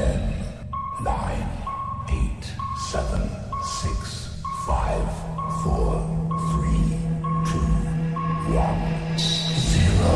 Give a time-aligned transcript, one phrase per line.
[0.00, 0.16] Ten,
[1.04, 1.46] nine,
[2.08, 2.44] eight,
[2.90, 3.20] seven,
[3.62, 5.04] six, five,
[5.62, 6.00] four,
[6.48, 6.96] three,
[7.44, 7.60] two,
[8.56, 8.80] one,
[9.58, 10.08] zero.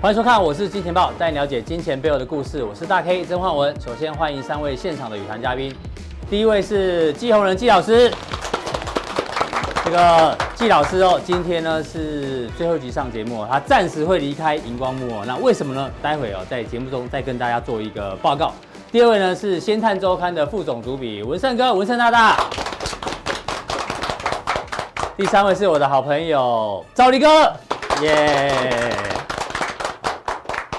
[0.00, 2.64] 欢迎收看，我是金钱豹，带你了解金钱背后的故事。
[2.64, 3.80] 我是大 K 曾焕文。
[3.80, 5.72] 首先欢迎三位现场的与谈嘉宾。
[6.32, 8.10] 第一位是季宏仁季老师，
[9.84, 15.24] 这个季老师哦，今天呢是最后一集上节目，他暂时会离开荧光幕哦。
[15.26, 15.90] 那为什么呢？
[16.00, 18.54] 待会哦在节目中再跟大家做一个报告。
[18.90, 22.40] 第二位呢是《先探周刊》的副总主笔文胜哥，文胜大大。
[25.14, 27.52] 第三位是我的好朋友赵立哥，
[28.00, 28.50] 耶、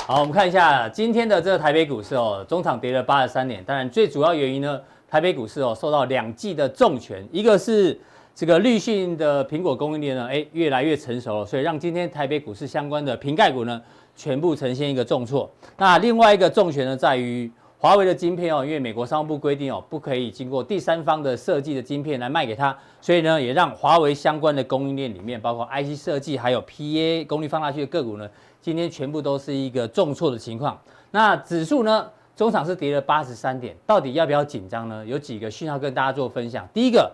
[0.07, 3.63] 好，我们看一下今天的这个台北股市哦，中场跌了八十三点。
[3.63, 4.79] 当然，最主要原因呢，
[5.13, 7.95] 台北股市哦受到两季的重拳，一个是
[8.33, 13.79] 这个绿讯的苹果供应链呢，哎，越来越成熟了，所以让今天台北股市相关的瓶盖股呢，
[14.15, 15.47] 全部呈现一个重挫。
[15.77, 17.47] 那另外一个重拳呢，在于
[17.77, 28.27] 华为的晶片哦，因为美国商务部规定哦，不可以经过第三方的设计的晶片来卖给他，所以呢，也让华为相关的供应链里面，包括 IC 设计还有 PA 功率放大器的个股呢。
[28.59, 30.75] 今天全部都是一个重挫的情况，
[31.11, 35.05] 那指数呢，中场是跌了八十三点，到底要不要紧张呢？
[35.05, 36.67] 有几个讯号跟大家做分享。
[36.73, 37.11] 第一个，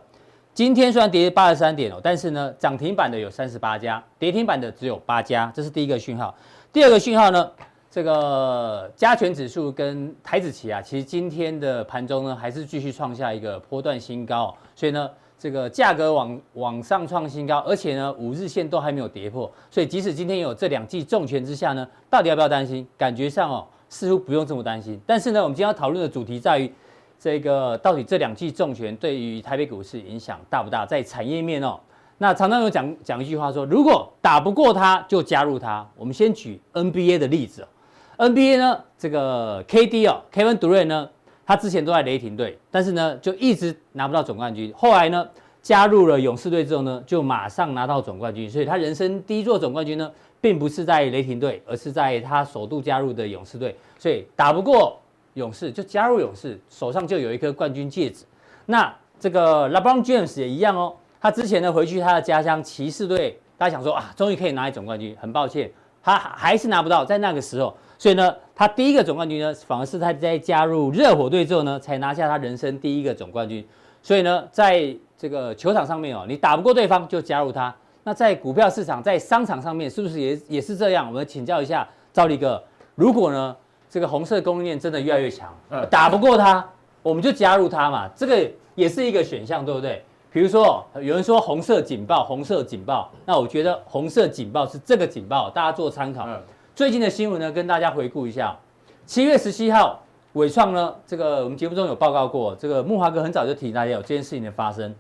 [0.54, 6.34] 今天虽然跌八十三点哦，但是呢，涨停板的有三十八家，跌停板的只有八家，这是第一个讯号。
[6.72, 7.52] 第二个讯号呢，
[7.92, 15.10] 这个加权指数跟台指期啊，其实今天的盘中呢，还是继续创下一个波段新高，所以呢。
[15.42, 22.86] 这个价格往往上创新高，而且呢，五日线都还没有跌破，所以即使今天有这两记重拳之下呢，到底要不要担心？
[22.98, 24.98] 感觉上哦，似乎不用这么担心。
[25.06, 26.72] 但是呢，我们今天要讨论的主题在于，
[27.20, 30.86] 这个到底这两记重拳对于台北股市影响大不大？
[30.86, 31.78] 在产业面哦，
[32.20, 35.86] 那常常有讲讲一句话说，如果打不过它，就加入它。
[35.98, 37.68] 我们先举 NBA 的例子
[38.18, 41.10] ，NBA 呢，这个 KD 哦，Kevin Durant 呢。
[41.46, 44.72] 他之前都在雷霆队，但是呢，就一直拿不到总冠军。
[44.78, 45.28] 后来呢，
[45.64, 48.48] 加入了勇士队之后呢，就马上拿到总冠军。
[48.48, 50.12] 所以他人生第一座总冠军呢，
[50.42, 53.76] 并不是在雷霆队，而是在他首度加入的勇士队。
[53.98, 55.00] 所以打不过
[55.34, 58.26] 勇士，就加入勇士，手上就有一颗冠军戒指。
[58.66, 65.16] 那这个 LeBron James 也一样哦，他之前呢回去他的家乡骑士队，大家想说啊，终于可以拿一总冠军。
[65.20, 65.70] 很抱歉，
[66.02, 67.76] 他还是拿不到，在那个时候。
[67.98, 73.66] 所以呢，他第一个总冠军呢，反而是他在加入热火队之后呢，才拿下他人生第一个总冠军。
[74.02, 77.76] 所以呢，在这个球场上面哦，你打不过对方就加入他。
[78.10, 81.06] 那在股票市场、在商场上面，是不是也也是这样？
[81.06, 82.60] 我们请教一下赵力哥，
[82.96, 83.56] 如果呢，
[83.88, 85.56] 这个红色供应链真的越来越强，
[85.92, 86.68] 打不过它，
[87.04, 90.04] 我们就加入它嘛，这个也是一个选项，对不对？
[90.32, 96.28] 比如说有人说红色警报，红色警报，那我觉得红色警报是这个警报，大家做参考。
[96.74, 98.58] 最近的新闻呢，跟大家回顾一下。
[99.06, 100.02] 七月十七号，
[100.34, 104.96] 伟创呢，这个我们节目中有报告过，这个木华哥很早就提大家有这件事情的发生，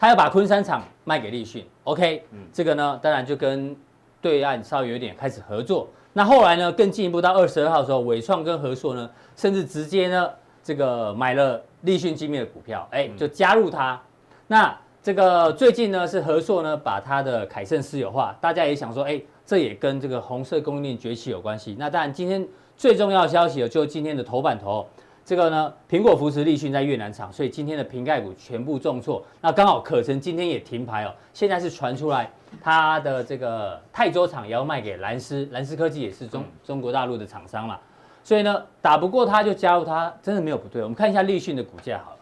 [0.00, 3.76] 他要把昆山厂卖给立讯，OK，嗯，这个呢，当然就跟
[4.22, 5.86] 对岸稍微有点开始合作。
[6.14, 10.30] 那后来呢，更进一步到二十二号的时候，伟创跟和硕呢，甚至直接呢，
[10.64, 14.00] 这个买了立讯精密的股票，哎，就加入他。
[14.46, 19.20] 那这个最近呢，是和硕呢把它的凯盛私有化，大家也想说，哎。
[19.46, 21.74] 这也跟这个红色供应链崛起有关系。
[21.76, 22.46] 那当然，今天
[22.76, 24.86] 最重要的消息就是今天的头版头，
[25.30, 29.24] 这个呢，苹果扶持立讯在越南厂，所以今天的瓶盖股全部重挫。
[29.40, 31.14] 那刚好可成今天也停牌哦。
[31.32, 32.28] 现在是传出来，
[32.60, 37.78] 它的这个泰州厂也要卖给蓝思，蓝思科技也是中中国大陆的厂商嘛。
[38.24, 40.82] 所以呢，打不过它就加入它，真的没有不对。
[40.82, 42.16] 我们看一下立讯的股价好了，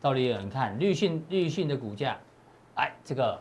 [0.00, 2.16] 到底有人看立讯立讯的股价，
[2.76, 3.38] 哎，这个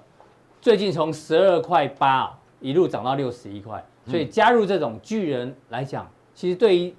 [0.60, 2.38] 最近从十二块八。
[2.60, 6.94] 一路涨到六十一块，所以加入这种巨人来讲，其实对于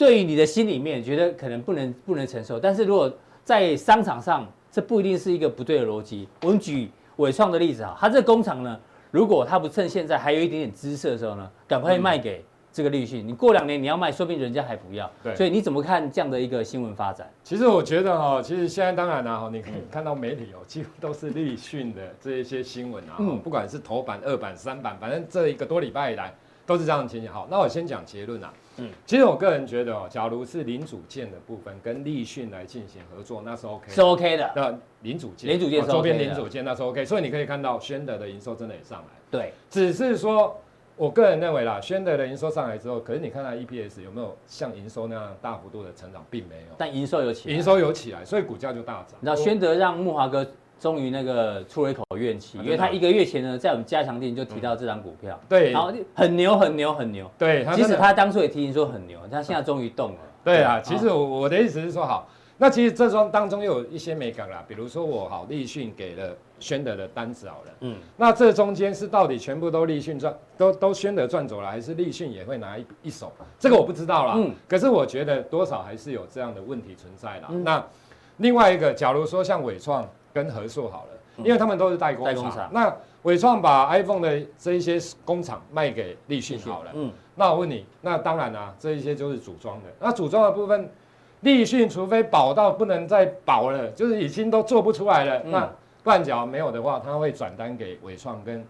[0.00, 3.12] 对于你的心里面觉得可能不能不能承受，但是如果
[3.44, 6.26] 在商场上，这不一定是一个不对的逻辑。
[6.40, 8.80] 我们举伟创的例子啊，它这个工厂呢，
[9.10, 12.42] 如果它不趁现在还有一点点姿色的时候呢，赶快卖给。
[12.72, 15.10] 这个立讯，你过两年你要卖，说不定人家还不要。
[15.24, 17.28] 对，所以你怎么看这样的一个新闻发展？
[17.42, 26.32] 其实我觉得哈，其实现在当然了哈，你可以看到媒体哦，几乎都是立讯的这一些新闻啊，嗯，不管是头版、二版、三版，反正这一个多礼拜以来
[26.64, 27.28] 都是这样的情形。
[27.28, 28.54] 好，那我先讲结论啊。
[28.80, 34.50] 嗯，其实我个人觉得哦，假如是零组件的部分跟立讯来进行合作，那是 OK，是 OK 的。
[34.56, 39.08] 那零组件，零组件，周边零组件那是 OK，所以你可以看到宣德的营收真的也上来。
[39.30, 40.56] 对，只是说。
[40.96, 46.74] 我个人认为啦，宣德的营收上来之后，可是你看它 EPS 有没有像营收那样大幅度的成长，并没有。
[46.76, 49.18] 但营收有起来，营收有起来，所以股价就大涨。
[49.18, 50.46] 你知道宣德让木华哥
[50.78, 60.18] 终于那个出了一口怨气，因为他一个月前呢，在我们加强店就提到这张股票，对，然后很牛很牛很牛，对，即使他当初也提醒说很牛，他现在终于动了。
[60.44, 62.28] 对啊，其实我我的意思是说好。
[62.62, 73.32] 那其实这双当中又有一些美感啦，比如说我好立讯给了宣德的单子好了，嗯，那这中间是到底全部都立讯赚，都都宣德赚走了，还是立讯也会拿一一手？
[73.58, 77.48] 这个我不知道啦，嗯，可是我觉得多少还是有这样的问题存在啦。
[77.48, 77.82] 嗯、那
[78.36, 90.90] 另外一个，假如说像伟创跟和硕好了，因为他们都是代工厂，代工厂，那伟创把 iPhone 的这一些工厂卖给立讯好了，嗯，那我问你，那当然啦、啊，这一些就是组装的，那组装的部分。
[91.42, 95.70] 立讯除非保到不能再保了，就是已经都做不出来了，嗯、那
[96.04, 98.62] 断角没有的话，他会转单给伟创跟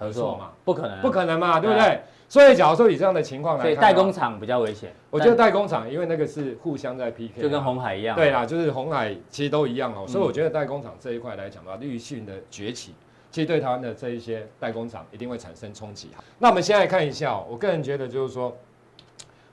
[0.00, 0.50] 和硕嘛？
[0.64, 2.00] 不可能，不可能嘛，对不对？
[2.26, 4.92] 所以假如说以这样的情况来看，所以代工厂比较危险。
[5.10, 8.16] 我觉得代工厂，因为那个是互相在 PK，就跟红海一样。
[8.16, 12.94] 对啦，就是红海其实都一样哦、所以我觉得代工厂这一块来讲的话，绿讯的崛起，
[13.30, 16.10] 其实对台湾的这一些代工厂一定会产生冲击。
[16.38, 18.56] 那我们现在看一下、喔，我个人觉得就是说，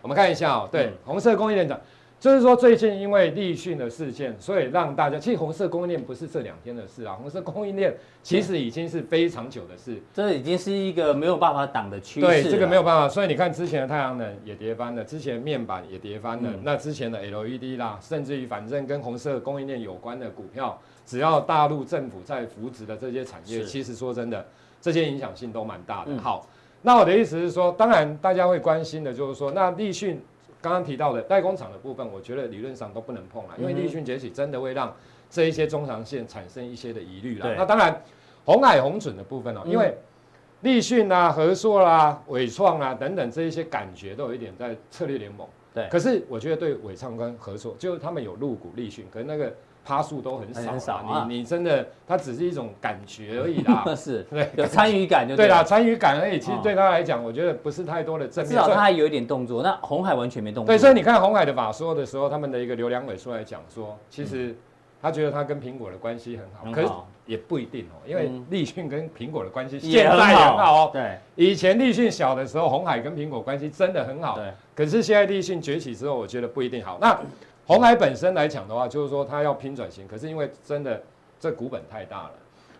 [0.02, 1.78] 我们看一下哦、喔，对，嗯、红色供应链长。
[2.19, 12.25] 就是说，最近因为立讯的事件，所以让大家其实红色供应链不是这两天的事啊，红色供应链其实已经是非常久的事，这已经是一个没有办法挡的趋势。
[12.25, 13.08] 对，这个没有办法。
[13.08, 24.44] 所以你看，之前的太阳能也跌翻了，之前面板也跌翻了，嗯、那之前的 LED 啦，甚至于反正跟红色供应链有关的股票，只要大陆政府在扶植的这些产业，其实说真的，
[24.81, 26.12] 这些影响性都蛮大的。
[26.14, 26.50] 嗯、好，
[26.81, 30.19] 那我的意思是说，当然大家会关心的就是说，那立讯。
[30.68, 34.94] 刚刚提到的代工厂的部分，我觉得理论上都不能碰了，因为立讯崛起真的会让
[35.30, 37.56] 这一些中长线产生一些的疑虑了。
[37.56, 38.02] 那当然，
[38.46, 39.98] 红海红准的部分哦，因为
[40.62, 45.48] 立讯啊、和硕啦、伟创啊等等这一些感觉都有一点在策略联盟。
[45.74, 45.88] 对。
[45.90, 49.54] 可是我觉得对伟创跟和硕，就是他们有入股立讯，可是那个。
[49.88, 51.25] 趴数都很少，很少啊！
[51.30, 53.86] 你你真的，它只是一种感觉而已啦。
[53.95, 56.38] 是， 对，有参与感就对啦，参与感而已。
[56.38, 58.51] 其实对他来讲，我觉得不是太多的正面。
[58.51, 59.63] 至少他还有一点动作。
[59.63, 60.68] 那红海完全没动作。
[60.74, 64.54] 对，所以你看红海的法说的时候，他们的一个刘良伟出来讲说，其实
[65.01, 66.90] 他觉得他跟苹果的关系很好，可是
[67.25, 70.90] 也不一定哦，因为立讯跟苹果的关系现在很好哦。
[70.92, 74.36] 对，以前立讯小的时候，红海跟苹果关系真的很好。
[74.36, 76.98] 对，可是现在立讯崛起之后，我觉得不一定好。
[77.00, 77.18] 那。
[77.68, 81.04] 鸿海本身来讲的话，就是说它要拼转型，可是因为真的
[81.38, 82.31] 这股本太大了，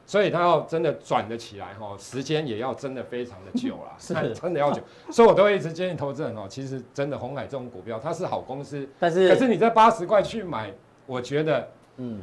[0.06, 4.82] 所以它要真的转得起来哈，时间也要真的非常的久了， 是 真的要久。
[5.12, 10.72] 所以我都会一直建议投资人哦，其实真的红海这种股票它是好公司，但是可是你在八十块去买，
[11.06, 11.68] 我觉得
[11.98, 12.22] 嗯，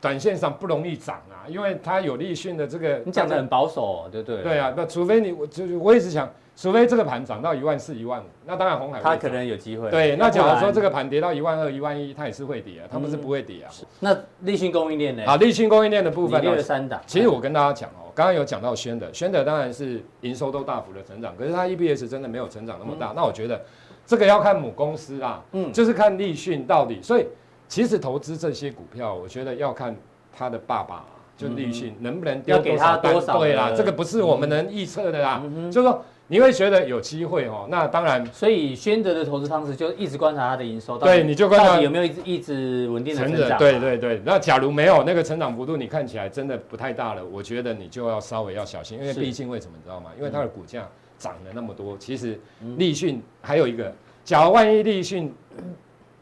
[0.00, 4.42] 短线上不容易涨啊，因为它有立讯的这个，你讲的很保守，对不对？
[4.42, 6.28] 对啊，那除非你我就是我一直想。
[6.56, 9.90] 除非这个盘涨到一万四、一万五，那当然红海它可能有机会。
[9.90, 13.70] 对，那假如说这个盘跌到一万二、一万一，它也是会跌啊，它不是不会跌啊。
[14.00, 15.22] 那立讯供应链呢？
[15.26, 16.62] 啊，立讯供应链的部分呢？
[16.62, 16.98] 三档。
[17.06, 23.12] 其实我跟大家讲哦，刚刚有讲到宣德，宣德当然是营收都大幅的成长，可是它 EPS 真的没有成长那么大。
[23.14, 23.60] 那我觉得
[24.06, 27.02] 这个要看母公司啦，嗯，就是看立讯到底。
[27.02, 27.26] 所以
[27.68, 29.94] 其实投资这些股票，我觉得要看
[30.34, 31.04] 他的爸爸，
[31.36, 33.12] 就立讯能不能丢多少单。
[33.38, 36.02] 对啦，这个不是我们能预测的啦，就是说。
[36.28, 44.20] 你会觉得有机会哦，那当然，所以宣德的投资方式就一直观察它的营收，对，你就观察有没有一直一直稳定的成长，对对对。
[44.24, 50.10] 那假如没有那个成长幅度，你看起来真的不太大了，我觉得你就要稍微要小心，因为毕竟为什么你知道吗？
[50.18, 52.36] 因为它的股价涨了那么多，其实
[52.76, 55.32] 立讯还有一个，假如万一立讯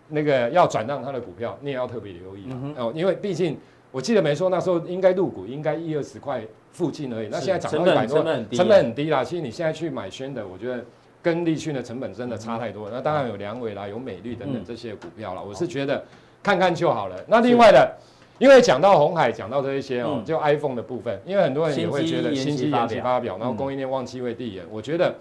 [0.08, 2.46] 那个要转让它的股票，你也要特别留意
[2.76, 3.56] 哦，因为毕竟
[3.90, 6.44] 我记得没错，那时候应该入股应该一二十块。
[6.74, 9.24] 附近而已，那现在涨到一百多，成本很低，成本很低啦。
[9.24, 10.84] 其实你现在去买宣的，我觉得
[11.22, 12.90] 跟立讯的成本真的差太多。
[12.92, 15.40] 那当然有梁伟啦，有美绿等等这些股票啦。
[15.40, 16.04] 我是觉得
[16.42, 17.16] 看看就好了。
[17.28, 17.96] 那另外的，
[18.38, 24.64] 因为讲到红海，讲到这一些哦，就 iPhone 的部分，因为很多人也会觉得新机延期发表，然后供应链旺季未递延。
[24.68, 25.14] 我觉得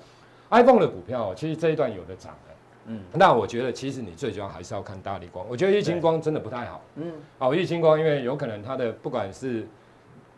[0.49, 2.53] iPhone 的股票其实这一段有的涨了。
[2.87, 5.45] 嗯，那我觉得其实你最主要还是要看大力光。
[5.47, 6.81] 我觉得玉晶光真的不太好。
[6.95, 9.65] 嗯，好，玉晶光因为有可能它的不管是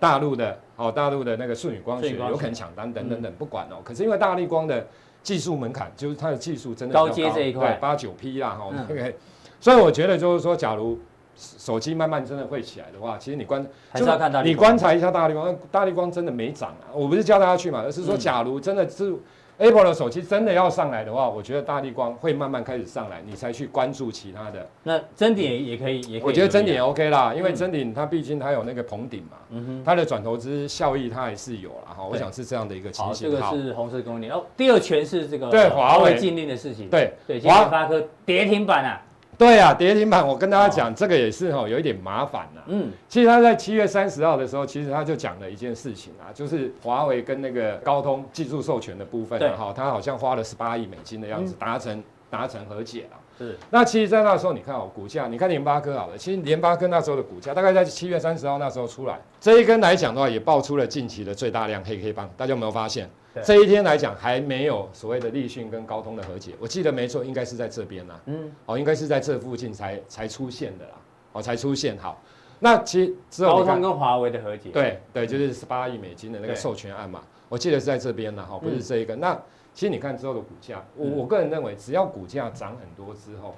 [0.06, 3.78] 大陆的哦，大陆的那个舜宇光学有可能抢单等等等，不管哦。
[3.84, 4.86] 可是因为大力光的
[5.24, 8.72] 技术门槛，就是它的技术真的高阶这一块，对八九 P 啦哈。
[8.88, 9.16] OK，
[9.60, 11.00] 所以我觉得就是说，假如
[11.36, 16.94] 手机慢慢真的会起来的话，其实你观还是要看大立光，你观察一下大力光，大力光真的没涨啊。
[16.94, 19.12] 我不是叫大家去嘛，而是说，假如真的是
[19.58, 24.68] Apple 的手机真的要上来的话，我觉得大力光会慢慢开始上来，你才去关注其他的。
[24.84, 26.28] 那真顶也也可以，也可以。
[26.28, 32.06] 我觉得真顶也 OK 啦，因为真顶它毕竟它有那个棚顶嘛，嗯哼，它的转投资效益它还是有了哈。
[32.06, 33.32] 我想是这样的一个情形。
[33.32, 34.34] 好，这个是红色供应链。
[34.34, 36.90] 哦，第二权是这个对华为禁令的事情。
[36.90, 39.02] 对对，今天联发科跌停板啊。
[39.38, 42.62] 对啊，跌停板，我跟大家讲，这个也是哈，有一点麻烦呐。
[42.68, 53.18] 嗯，其实他在七月三十号的时候，其实他就讲了一件事情啊，就是华为跟那个高通技术授权的部分，哈，他好像花了十八亿美金的样子达成达成和解了。
[53.38, 53.58] 是。
[53.70, 63.10] 那其实，在那时候，你看哦，股价，你看联发科好了，其实联发科那时候的股价，大概在七月三十号那时候出来，这一根来讲的话，也爆出了近期的最大量黑黑棒，大家有没有发现？
[63.44, 70.92] 这一天来讲还没有所谓的立讯跟高通的和解，我记得没错，应该是在这边呐，嗯，哦，应该是在这附近才才出现的啦，
[71.34, 71.98] 哦，才出现。
[71.98, 72.22] 好，
[72.60, 79.14] 那其实之后高通跟华为的和解，对对，就是十八亿美金的那个授权案嘛，我记得是在这边呢，哈，不是这一个。
[79.18, 79.38] 那
[79.76, 83.54] 其实你看之后的股价，我我个人认为，只要股价涨很多之后，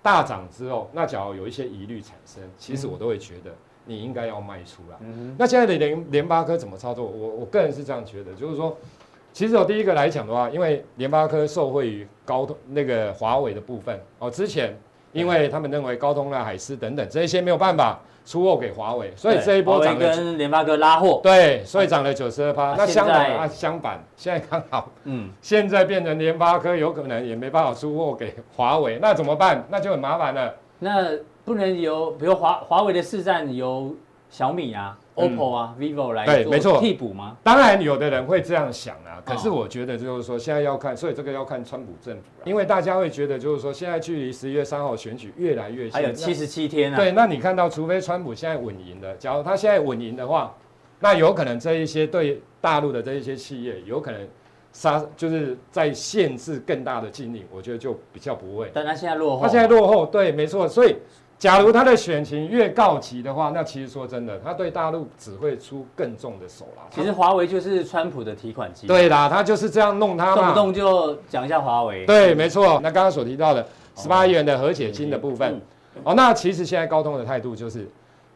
[0.00, 3.50] 大涨之后，那假如有一些疑虑产生，其实我都会觉得
[3.84, 4.96] 你应该要卖出了。
[5.00, 7.04] 嗯，那现在的联联发科怎么操作？
[7.04, 8.74] 我我个人是这样觉得，就是说。
[9.30, 14.76] 其实我第一个来讲的话，因为联发科受惠于高通那个华为的部分哦，之前
[15.12, 22.74] 因为他们认为高通啊、海思等等这些没有办法出货给华为，所以这一波涨跟联发科拉货，对，所以涨了九十二趴。
[22.76, 29.64] 那相反啊，相反，现在刚好，嗯，现在变成联发科有可能也没办法出货给华为，那怎么办？
[29.70, 30.54] 那就很麻烦了。
[30.78, 31.10] 那
[31.44, 33.94] 不能由比如华华为的市占由
[34.30, 34.96] 小米啊。
[35.18, 37.36] OPPO 啊，vivo 来对，没错，替补吗？
[37.42, 39.20] 当然，有的人会这样想啊。
[39.24, 46.96] 可是我觉得就是说，现在要看，所以这个要看川普政府，因为大家会觉得就是说，现在距离十一月三号选举越来越近，还有七十七天啊。
[46.96, 50.54] 对，那你看到，除非川普现在稳赢的，假如他现在稳赢的话，
[51.00, 54.20] 那有可能这一些对大陆的这一些企业，有可能
[54.72, 58.70] 杀，就是在限制更大的禁令，我觉得就比较不会。
[58.72, 60.96] 但他现在落后，他现在落后，对，没错，所以。
[61.38, 66.82] 假如他的选情越告急的话，那其实说真的，他对大陆只会出更重的手啦。
[66.90, 68.86] 其实华为就是川普的提款机。
[68.86, 70.36] 对啦，他就是这样弄他嘛。
[70.36, 72.04] 动不动就讲一下华为。
[72.06, 72.80] 对，没错。
[72.82, 73.64] 那刚刚所提到的
[73.96, 75.60] 十八亿元的和解金的部分，
[76.02, 77.88] 哦，那其实现在高通的态度就是。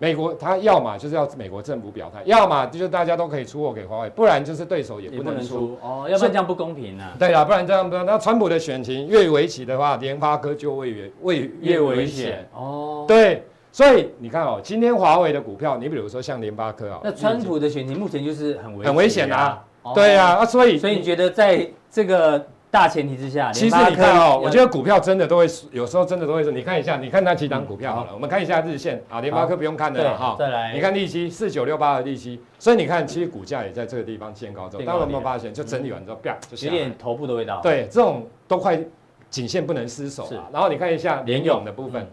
[0.02, 7.14] 美国他要么就是要美国政府表态，要么就是大家都可以出货给华为，不然就是对手也不能出，哦，要不然这样不公平啊。
[7.20, 13.04] 对啊，不然这样不然，那川普的选情越危急的话，联发科就会越越越危险哦。
[13.06, 19.62] 对，所以你看哦，今天华为的股票，你比如说像联发科啊，那川普的选情目前就是很危很危险啊。
[19.94, 22.44] 对啊，啊，所以所以你觉得在这个。
[22.72, 30.34] 大前提之下，其实你看哦，我觉得股票真的都会，有时候真的都会说，你看一下，你看那几档股票好了，我们看一下日线啊，联发科不用看的了哈。
[30.38, 36.34] 再来，你看利息四九六八的利息，所以你看其实股价也在这个地方见高之后，大家有没有发现，就整理完之后，啪。
[36.62, 37.60] 有点头部的味道。
[37.62, 38.82] 对，这种都快
[39.28, 40.48] 颈线不能失守了。
[40.50, 42.06] 然后你看一下联勇的部分，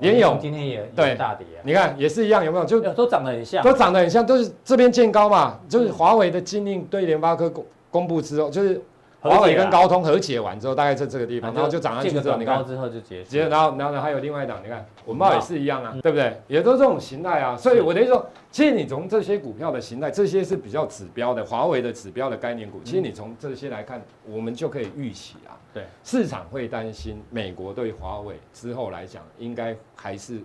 [0.00, 2.64] 联勇今天也对大跌，你看也是一样，有没有？
[2.64, 8.82] 就都长得很像，都长得很像，都是这边见高嘛，就是华为的禁令对联发科公公布之后，就是。
[9.20, 13.30] 华为跟高通和解完之后，大概在这个地方，然后就涨上去之后，你看，之后就结束。
[13.30, 16.40] 结然后，然后呢，还有另外一档，你看，文茂也是一样啊，对不对？
[16.48, 17.54] 也都是这种形态啊。
[17.54, 30.40] 所以我等于说，其实你从这些股票的形态，这些是比较指标的，华为的指标的概念股，其实你从这些来看，我们就可以预期啊，对，市场会担心美国对华为之后来讲，应该还是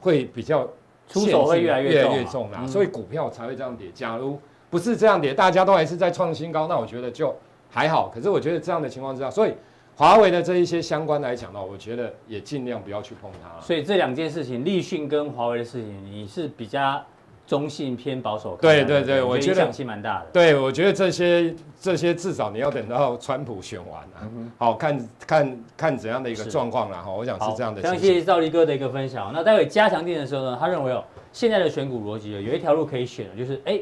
[0.00, 0.66] 会比较
[1.08, 3.90] 出手会越来越重啊，所以股票才会这样跌。
[3.92, 4.40] 假如
[4.70, 7.36] 不是这样跌，大家都还是在创新高，那我觉得就。
[7.74, 9.52] 还好，可是我觉得这样的情况之下，所以
[9.96, 13.60] 华为的这一些相关来讲呢，我觉得也尽量不要去碰它。
[13.60, 17.04] 所以这两件事情，立讯跟华为的事情，你是比较
[17.48, 18.56] 中性偏保守？
[18.62, 20.26] 对对对，我觉得影响性蛮大的。
[20.32, 27.10] 对，我觉得这些这些至少你要等到川普选完啊，嗯、好看看看怎样的一个状况了哈。
[27.10, 27.82] 我想是这样的。
[27.82, 29.32] 非常谢谢兆立哥的一个分享。
[29.34, 31.02] 那待会加强錠的时候呢，他认为哦，
[31.32, 33.80] 现在的选股逻辑有一条路可以选，就是哎。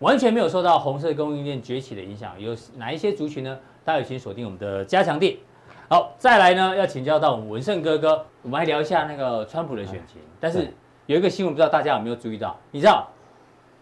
[0.00, 3.58] 完全没有受到红色供应链崛起的影响，有哪一些族群呢？
[3.84, 5.36] 大家有请锁定我们的加强店。
[5.88, 10.20] 好，再来呢，要请教到我们文胜哥哥，我们来聊一下那个川普的选情。
[10.40, 10.72] 但是
[11.06, 12.58] 有一个新闻，不知道大家有没有注意到？
[12.72, 13.08] 你知道，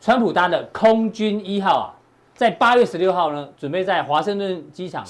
[0.01, 1.89] 川普搭的空军一号啊，
[2.35, 5.03] 在八月十六号呢，准备在华盛顿机场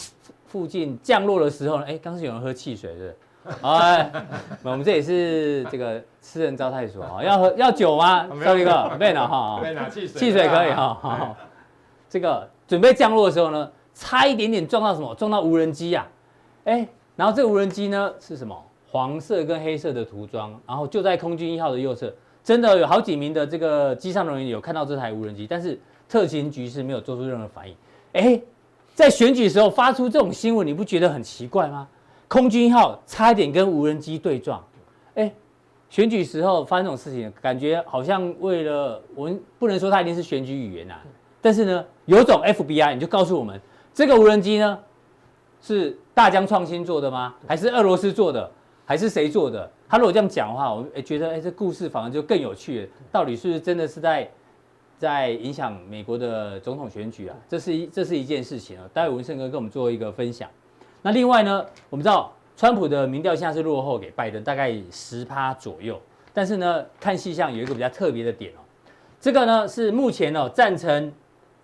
[0.47, 3.17] 附近降落的时候呢，哎，当时有人喝汽水，是不是？
[3.63, 4.11] 哎，
[4.63, 8.27] 我们这也是这个私人招待所啊，要喝要酒吗？
[8.43, 10.99] 少一个，没拿哈，没拿汽水，汽水可以哈。
[11.01, 11.37] 好，
[12.09, 15.15] 这个准备降落的时候呢，差一点点撞到什么？
[15.15, 16.07] 撞到无人机呀！
[16.65, 16.87] 哎，
[17.17, 18.57] 然后这个无人机呢是什么？
[18.91, 27.77] 黄色跟黑色的涂装，然后就在空军一号的右侧，真的有好几名的这个机上人员有看到这台无人机，但是特勤局是没有做出任何反应。
[28.13, 28.41] 哎，
[28.95, 31.89] 在选举时候发出这种新闻，你不觉得很奇怪吗？
[32.29, 34.65] 空军一号差一点跟无人机对撞，
[35.15, 35.33] 哎，
[35.89, 41.01] 选举时候发生这种事情，感觉好像为了我们不能说它一定是选举语言啊，
[41.41, 43.61] 但是呢，有种 FBI 你就告诉我们，
[43.93, 44.79] 这个无人机呢
[45.63, 47.35] 是大疆创新做的吗？
[47.47, 48.51] 还是俄罗斯做的？
[48.85, 49.71] 还是谁做的？
[49.89, 54.29] 他如果这样讲的话，我哎觉得哎这故事反而就更有趣了，到底是不是真的是在？
[54.97, 58.89] 在影响美国的总统选举啊，这是一这是一件事情啊。
[58.95, 60.49] 待会文胜哥跟我们做一个分享。
[61.07, 66.01] 那另外呢，我们知道川普的民调现在是落后给拜登大概十趴左右，
[66.33, 68.65] 但是呢，看细项有一个比较特别的点哦。
[69.21, 71.13] 这个呢是目前哦赞成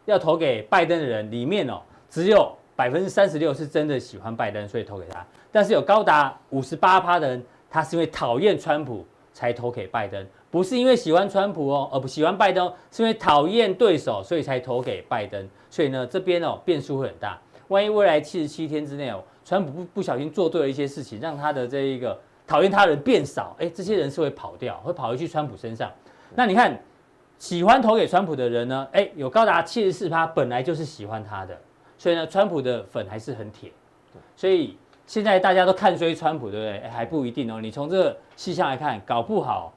[0.05, 1.81] 要投给拜登的人里面哦，
[2.11, 5.25] 只有百分之三十六是真的喜欢拜登，所以投给他。
[5.51, 10.23] 但是有高达五十八趴的人，他是因为讨厌川普才投给拜登。
[10.51, 15.49] 不是因为喜欢川普哦，而不喜欢拜登，是因为讨厌对手，所以才投给拜登。
[15.71, 17.39] 所以呢，这边哦变数会很大。
[17.71, 25.89] 万一未来七十七天之内哦，川普不不小心做对了一些事情，让他的这一个讨厌他人变少，哎，这些人是会跑掉，会跑回去川普身上。
[26.35, 26.77] 那你看，
[27.39, 31.57] 喜欢投给川普的人呢，哎，有高达七十四趴本来就是喜欢他的，
[31.97, 33.71] 所以呢，川普的粉还是很铁。
[34.35, 36.79] 所以现在大家都看衰川普，对不对？
[36.81, 37.61] 哎，还不一定哦。
[37.61, 39.73] 你从这个细项来看，搞不好。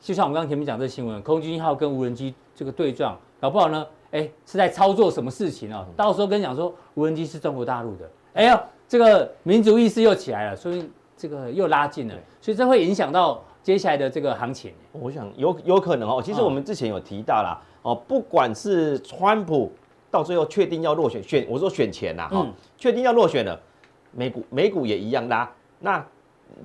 [0.00, 5.84] 就像我们刚前面讲这新闻，空军一号跟无人机这个对撞，搞不好呢，哎，是在操作什么事情哦？
[5.96, 14.72] 到时候跟你讲说无人机是中国大陆的，哎呦，这个民族意识又起来了，所以这个又拉近了，所以这会影响到接下来的这个行情。
[14.92, 19.70] 我想有有可能哦，其实我们之前有提到啦，哦，不管是川普
[20.10, 22.46] 到最后确定要落选，选我说选前呐，哈，
[22.76, 23.60] 确定要落选了，
[24.12, 25.50] 美股美股也一样拉，
[25.80, 26.04] 那。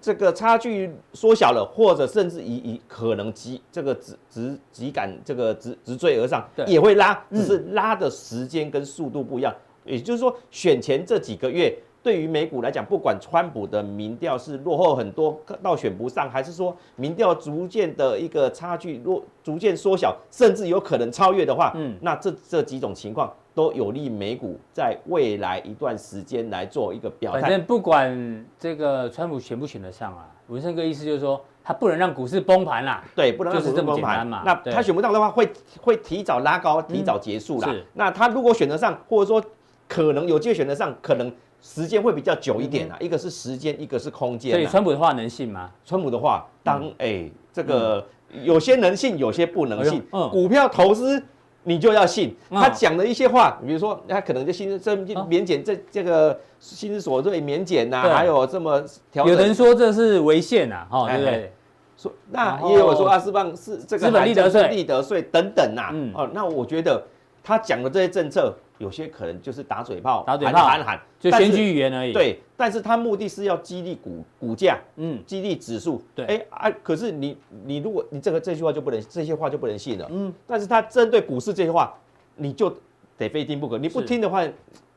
[0.02, 9.54] 这个差距缩小了，或者甚至以以可能急这个直直急赶这个直直追而上，也会拉，只是拉的时间跟速度不一样。
[9.86, 23.34] 嗯、也就是说，选前这几个月对于美股来讲，不管川普的民调是落后很多到选不上，还是说民调逐渐的一个差距落逐渐缩小，甚至有可能超越的话，嗯，那这这几种情况。
[23.56, 27.42] 都有利美股在未来一段时间来做一个表态。
[27.42, 33.04] 反正不管这个川普选不选得上啊，文胜哥意思就是说，他不能让股市崩盘啦。
[33.16, 34.42] 对，不能让股市崩盘嘛。
[34.44, 35.48] 那他选不上的话，会
[35.80, 37.70] 会提早拉高，提早结束啦。
[37.70, 37.86] 是。
[37.94, 39.40] 那他如果选得上，或者说
[39.88, 41.32] 可能有机会选得上，可能
[41.64, 42.96] 时间会比较久一点啊。
[43.00, 44.52] 一个是时间，一个是空间。
[44.52, 45.72] 所以川普的话能信吗？
[45.84, 48.06] 川普的话，当哎这个
[48.44, 50.04] 有些能信，有些不能信。
[50.12, 50.30] 嗯。
[50.30, 51.24] 股票投资。
[51.66, 59.34] 你就要信他讲的一些话，比如说他可能就薪资这免减这这个薪资所得免减呐，还有这么调整。
[59.34, 61.54] 有人说这是违宪呐，哈，对不对？
[61.96, 67.02] 说那也有说阿斯邦是这个资本利得税、利得税等等呐，哦，那我觉得
[67.42, 68.54] 他讲的这些政策。
[68.78, 72.14] 有些可能就是打嘴炮，打嘴炮，喊喊，就选举语言而已。
[72.14, 76.04] 对，但是他目的是要激励股股价，嗯，激励指数。
[76.16, 81.94] 对，哎啊，可是你你如果你这个这句话就不能这些话就不能信了，嗯，但是他针对股市这些话，
[82.36, 82.76] 你就。
[83.18, 84.44] 得非听不可，你不听的话，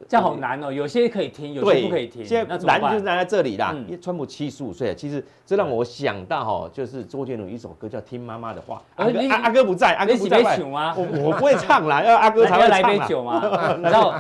[0.09, 0.73] 这样好难哦。
[0.73, 2.25] 有些可以听，有些不可以听。
[2.25, 3.75] 现在难就是难在这里啦。
[3.87, 8.83] 因为川普七十五岁，其实这让我想到哈，就是周杰伦一首歌叫《听妈妈的话》。
[9.29, 10.59] 阿阿哥不在，阿哥不在。
[10.59, 10.95] 吗？
[10.97, 13.43] 我我不会唱啦， 要阿哥才会来杯酒吗？
[13.77, 14.19] 你知道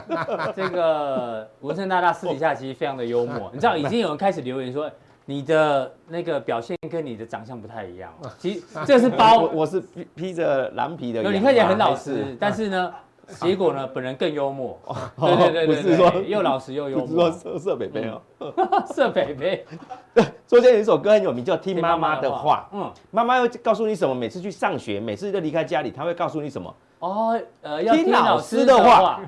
[0.54, 3.50] 这个文森大大私底下其实非常的幽默。
[3.54, 4.90] 你知道已经有人开始留言说
[5.24, 8.12] 你的那个表现跟你的长相不太一样。
[8.38, 9.82] 其实这是包，我是
[10.14, 11.22] 披着蓝皮的。
[11.32, 12.92] 你看起来很老实，但是呢。
[13.40, 13.86] 结果呢？
[13.86, 14.78] 本人更幽默。
[15.18, 17.06] 对对对，不是说又老实又幽默。
[17.06, 18.20] 不是说色色北北哦，
[18.86, 19.66] 色北北。
[20.14, 22.68] 对，周杰伦有一首歌很有名，叫《听妈妈的话》。
[22.76, 24.14] 嗯，妈妈要告诉你什么？
[24.14, 26.72] 每次去上学，每次都离开家里，她会告诉你什么？
[27.00, 29.20] 哦，呃，要听老师的话，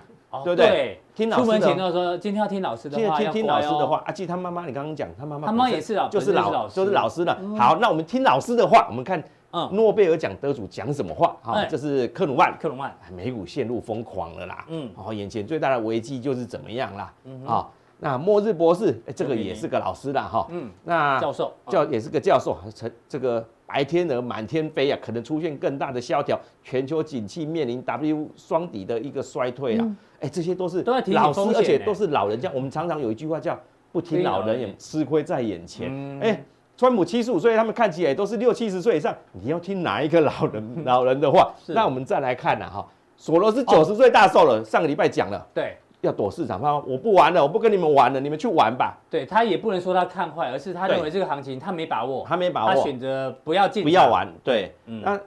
[0.45, 1.01] 对不对？
[1.15, 1.43] 听老师。
[1.45, 4.03] 出门前都说今天要听老师的话，听听老师的话。
[4.07, 7.37] 啊，记得他妈妈，你刚刚讲他妈妈，他妈也是老，就是老，就是老师了。
[7.59, 9.23] 好，那我们听老师的话，我们看。
[9.51, 11.35] 嗯，诺贝尔奖得主讲什么话？
[11.43, 12.55] 哈，这是克鲁曼。
[12.61, 14.65] 克鲁曼，美股陷入疯狂了啦。
[14.69, 17.15] 嗯，然后眼前最大的危机就是怎么样啦？
[17.25, 20.47] 嗯，好，那末日博士，哎，这个也是个老师啦，哈。
[20.51, 29.97] 嗯，那教授教也是个教授，成这个白天鹅满天飞啊，可能出现更大的萧条，全球景气面临 W 双底的一个衰退啊。
[30.21, 32.51] 哎，这些都是老师，而且都是老人家。
[32.55, 33.59] 我们常常有一句话叫
[33.93, 35.91] “不听老人言，吃亏在眼前”。
[36.21, 36.45] 哎。
[36.79, 39.13] 川普七十五岁，他们看起来都是六七十岁以上。
[39.33, 41.53] 你要听哪一个老人老人的话？
[41.67, 42.87] 那我们再来看呐，哈，
[43.17, 48.97] 索罗斯九十岁大寿了，上个礼拜讲了，对，要躲市场，他说我不玩了，我不跟你们玩了，你们去玩吧。
[49.11, 54.33] 对，他也不能说他看坏，而是他认为这个行情他没把握，他没把握，他选择不要进，不要玩。
[54.45, 55.19] 对，那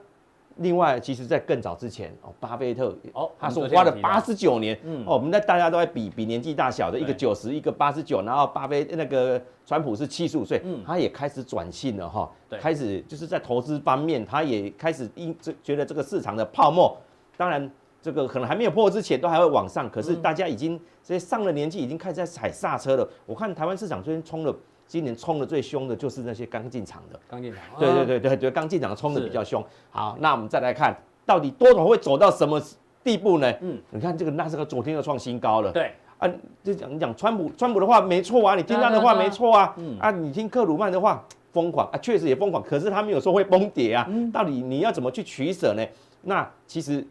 [0.56, 5.04] 另外，其实，在更早之前哦，巴菲特哦他说花了八十九年，嗯。
[5.06, 16.96] 哦，我们在大家都在比比年纪大小的，一个九十，一个八十九，然后巴菲那个川普是七十五岁嗯，他也开始转性了哈对，开始就是在投资方面，他也开始因这觉得这个市场的泡沫，
[17.36, 23.08] 当然这个可能还没有破之前都还会往上，可是大家已经这些上了年纪已经开始在踩刹车了。
[23.26, 24.54] 我看台湾市场最近冲了，
[24.92, 27.18] 今年冲的最凶的就是那些刚进场的。
[27.26, 29.64] 刚进场，对对对对对，刚进场冲的比较凶。
[29.88, 32.60] 好，那我们再来看，到底多头会走到什么
[33.02, 33.50] 地步呢？
[33.62, 35.72] 嗯嗯，你看这个纳斯达克昨天又创新高了。
[35.72, 36.28] 对，啊，
[36.62, 39.74] 就讲你讲川普，川普的话没错啊，你听他的话没错啊。
[39.78, 44.06] 嗯啊，你听克鲁曼的话疯狂啊，确实也疯狂，可是他没有说会崩跌啊。
[44.10, 45.82] 嗯到底你要怎么去取舍呢？
[46.20, 47.02] 那其实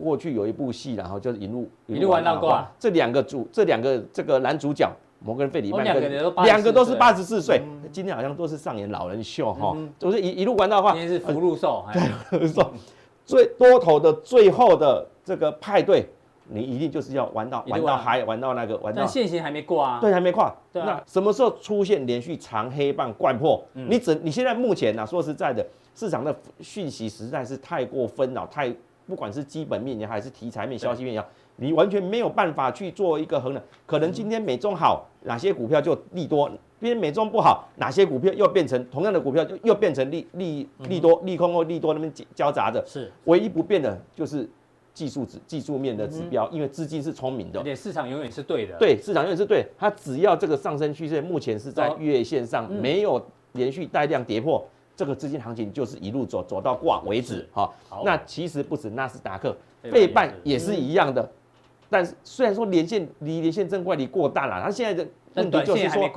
[0.00, 2.70] 过去有一部戏，然后就是一路一路玩到挂。
[2.78, 4.88] 这两个主，这两个这个男主角。
[5.20, 12.48] 摩根费里曼哦两个都84两个都是八十四岁，今天好像都是上演老人秀哈就，是一一路玩到话今，天是福禄寿，哎。
[12.48, 12.72] 说
[13.24, 16.06] 最多头的最后的这个派对，
[16.48, 17.70] 你一定就是要玩到玩。
[17.70, 19.98] 玩到嗨，玩到那个玩到但现行还没过啊。
[20.00, 20.52] 对，还没跨。
[20.72, 23.62] 那什么时候出现连续长黑棒贯破？
[23.74, 23.86] 嗯。
[23.88, 28.74] 你只你现在目前呢、啊，说实在的，市场的讯息实在是太过纷扰，太
[29.06, 31.28] 不管是基本面也好，还是题材面、消息面也好，
[31.60, 33.62] 你完全没有办法去做一个衡量。
[33.86, 36.48] 可能今天美中好，哪些股票就利多；
[36.80, 42.82] 今天美中不好，哪些股票又变成同样的股票，又又变成利利利多、利空或利多那边交杂的。
[42.86, 44.48] 是，唯一不变的就是
[44.94, 47.62] 技术指技术面的指标，因为资金是聪明的而。
[47.62, 57.46] 且市场永远是对的。，对，市场永远是对，它只要这个上升趋势目前是在月线上，嗯没有连续带量跌破，这个资金行情就是一路走走到挂为止。
[57.52, 61.30] 好好，那其实不止纳斯达克，费费半也半也是一样的。
[61.90, 66.08] 但是虽然说连线离连线正怪离过大了，它现在的但问题就是说。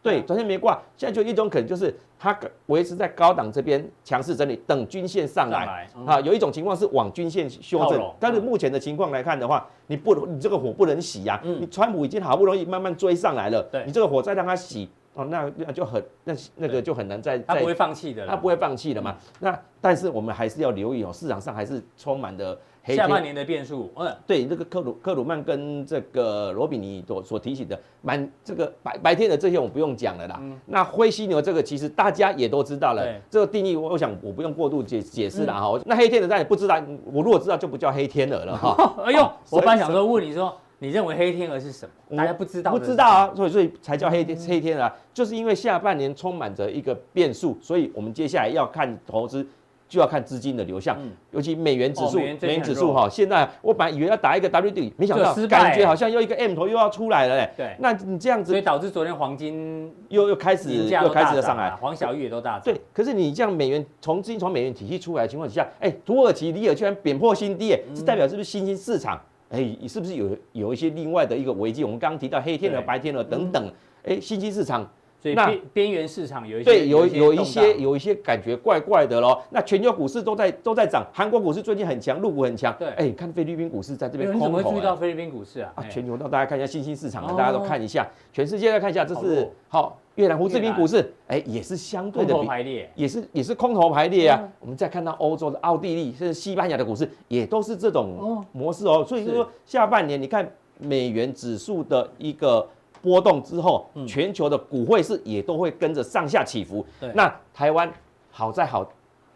[0.00, 5.86] 对，短线没挂，现在就一种可能就是它维持在高档这边强势整理，等均线上来。
[6.06, 18.30] 啊，有一种情况是往均线修正，但是目前的情况来看的话，你不，你这个火不能洗呀、嗯你川普已经好不容易慢慢追上来了，你这个火再让它洗，哦，那那就很那那个就很难再再他不会放弃的啦。
[18.30, 19.14] 他不会放弃的嘛。
[19.40, 22.96] 那但是我们还是要留意哦，市场上还是充满的黑。
[22.96, 30.40] 下半年的变数，嗯，对，这个克鲁克鲁曼跟这个罗比尼所所提醒的，满这个白白天的这些我不用讲了啦。
[30.64, 35.80] 那灰犀牛这个其实大家也都知道了对，这个定义我我想我不用过度解解释了哈。
[35.84, 38.94] 那黑天鹅大家也不知道，我如果知道就不叫黑天鹅了哈。
[39.04, 42.16] 哎呦，我本来想说问你说，你认为黑天鹅是什么？
[42.16, 43.06] 大家不知道，不知道。
[43.06, 49.46] 啊，所以所以才叫黑天黑天鹅啊，就是因为下半年充满着一个变数，所以我们接下来要看投资。
[49.88, 57.50] 就要看资金的流向，嗯尤其美元指数，哦美元指数哈，现在我本来以为要打一个 W 底，没想到感觉好像又一个 M 头又要出来了嘞。
[57.56, 62.62] 对那你这样子所以导致昨天黄金又又开始又开始了上来啊，黄小玉也都大涨。
[62.64, 69.18] 对，可是你这样美元从资金从美元体系出来的情况底下，哎，土耳其里尔居然贬破新低，哎，嗯是代表是不是新兴市场？
[69.50, 71.82] 哎，是不是有有一些另外的一个危机？
[71.82, 73.72] 我们刚刚提到黑天鹅、白天鹅等等，
[74.04, 74.86] 哎，新兴市场。
[75.20, 79.42] 所以那边边缘市场有一些对，有有一些有一些感觉怪怪的咯。
[79.50, 82.74] 那全球股市都在都在涨，韩国股市最近很强，陆股很强。
[82.78, 82.88] 对。
[82.90, 85.72] 哎，看菲律宾股市在这边你怎么会空头哎注意到菲律宾股市啊？
[85.74, 85.88] 啊，哎。
[85.88, 94.38] 全球让大家看一下新兴市场大家都看一下，全世界再看一下，这是好越南胡志明股市，哎，也是相对的排列，也是也是空头排列啊。
[94.40, 97.92] 嗯我们再看到欧洲的奥地利，甚至西班牙的股市，也都是这哦。
[97.92, 99.04] 种模式哦。
[99.04, 102.68] 所以是说下半年你看美元指数的一个
[103.02, 106.84] 波动之后，全球的股汇市也都会跟着上下起伏。
[107.00, 107.12] 对。
[107.14, 107.92] 那台湾
[108.30, 108.90] 好在好。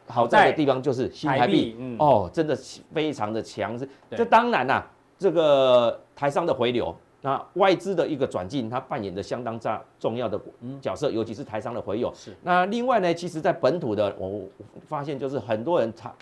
[0.09, 2.59] 好在的地方就是新台台币哦，真的
[2.93, 3.79] 非常的强
[4.11, 4.85] 这当然啦、
[5.17, 10.39] 这个台商的回流，那外资的一个转进，它扮演的相当重重要的
[10.83, 12.13] 角色，尤其是台商的回流。
[12.15, 12.37] 是。
[12.43, 14.49] 那另外呢，其实在本土的，我我
[14.87, 16.13] 发现就是很多人长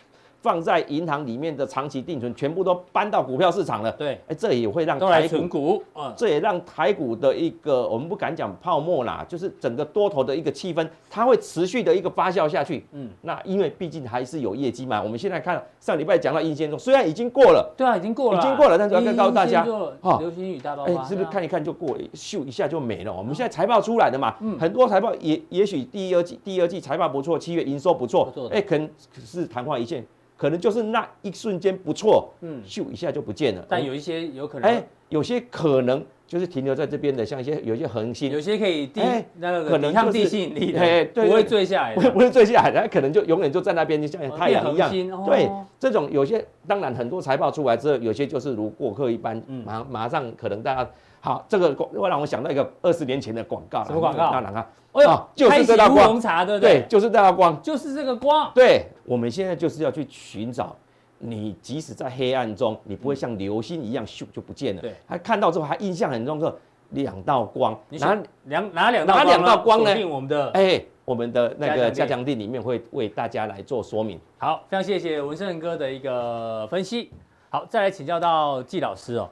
[0.42, 3.92] 放在银行里面的长期定存，全部都搬到股票市场了。
[3.92, 12.78] 对，哎，这也会让台股，存股，嗯，这也让台股的一个我们不敢讲泡沫啦，就是整个多头的一个气氛，它会持续的一个发酵下去。
[12.92, 15.02] 嗯嗯，那因为毕竟还是有业绩嘛。
[15.02, 17.72] 我们现在看上礼拜讲到阴线中，虽然已经过了。
[17.76, 19.64] 对啊，已经过了啊，已经过了但是要告诉大家
[20.00, 23.12] 哈流星雨大爆哎、发，是不是看一看就过了，咻一下就没了？
[23.12, 28.88] 我们现在财报出来的嘛，嗯很多财报也也许第二季第二季财报不错，七月营收不错哎、可能
[29.24, 30.04] 是昙花一现，
[30.40, 32.62] 可能就是那一瞬间不错，嗯。
[32.62, 33.62] 嗯，咻一下就不见了。
[33.68, 44.90] 但有一些有可哎、能有些可能就是停留在这边的，像一些有一些恒星，有些可以地哎那个可能抵抗就是地心引力的，哎对不会对坠下来不会坠下来，它可能就永远就在那边，就像哦太阳一样。
[45.26, 49.62] 对，这种有些当然很多财报出来之后，有些就是如过客一般，嗯。
[49.66, 54.32] 马马上可能大家好，这个广会让我想到一个二十年前的广告啦，什么广告？
[54.32, 54.66] 那哪个？
[54.92, 57.60] 哎呦啊，就是这道光乌龙茶，对不对对？，就是这道光。
[57.62, 58.50] 就是这个光。
[58.54, 60.74] 对，我们现在就是要去寻找。
[61.22, 64.80] 你即使在黑暗中，你不会像流星一样咻就不见了。
[64.80, 66.58] 对，他看到之后，他印象很深刻，
[66.90, 67.78] 两道光。
[67.90, 74.18] 你然后选两哪两道哪两道光呢我们的哎，我们的那个加强加强地里面会为大家来做说明。
[74.38, 77.10] 好，非常谢谢文胜哥的一个分析。
[77.50, 79.28] 好，再来请教到季老师哦。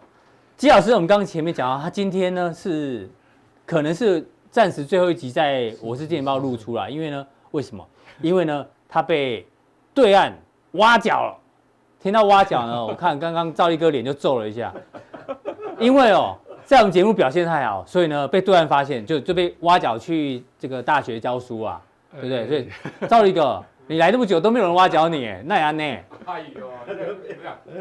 [0.59, 3.09] 季老师，我们刚刚前面讲到，他今天呢是
[3.64, 7.87] 可能是暂时最后一集在《我是电影报》录出来，因为呢，为什么？
[8.22, 9.46] 因为呢，他被
[9.92, 10.32] 对岸
[10.72, 11.37] 挖角了。
[12.00, 14.72] 听到挖角呢，我看刚刚赵立哥脸就皱了一下，
[15.78, 21.82] 因为哦，在我们节目表现太好，所以呢被对岸发现，就就被挖角去这个大学教书啊，
[22.12, 22.46] 对不对？
[22.46, 22.68] 所以
[23.08, 23.62] 赵立哥。
[23.90, 26.01] 你来这么久都没有人挖角你，那也呢？
[26.27, 27.16] 哎呦，那个，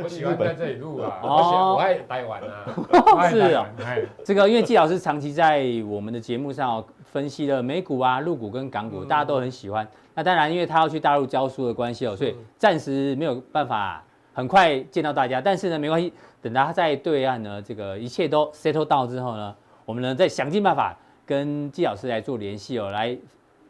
[0.02, 9.86] 我喜欢在这里录啊，哦我喜欢我爱台湾啊， 是哦台湾哎，这个因为季老师长期在我们的节目上分析了美股啊、陆股跟港股，大家都很喜欢。
[10.15, 15.41] 那当然，因为他要去大陆教书的关系哦，所以暂时没有办法很快见到大家。
[15.41, 23.17] 但是呢，没关系，等到他在对岸呢，这个一切都 settle down 之后呢，我们呢再想尽办法跟季老师来做联系哦，来。